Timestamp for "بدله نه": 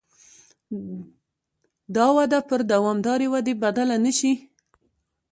3.63-4.11